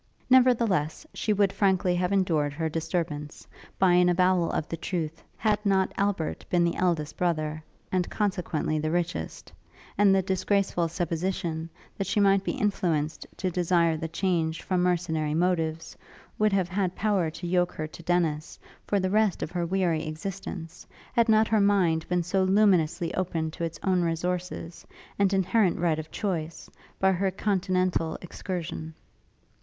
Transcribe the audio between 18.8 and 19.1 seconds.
for